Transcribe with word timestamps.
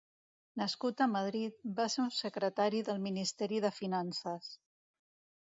Nascut 0.59 1.03
a 1.03 1.07
Madrid, 1.11 1.59
va 1.81 1.85
ser 1.97 2.01
un 2.05 2.09
secretari 2.21 2.81
del 2.89 3.05
ministeri 3.09 3.61
de 3.67 3.73
finances. 3.83 4.51